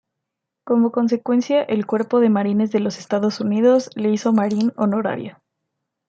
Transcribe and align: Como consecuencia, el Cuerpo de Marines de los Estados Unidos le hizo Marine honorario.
Como 0.65 0.91
consecuencia, 0.91 1.61
el 1.61 1.85
Cuerpo 1.85 2.19
de 2.21 2.31
Marines 2.31 2.71
de 2.71 2.79
los 2.79 2.97
Estados 2.97 3.39
Unidos 3.39 3.91
le 3.93 4.09
hizo 4.09 4.33
Marine 4.33 4.73
honorario. 4.75 5.37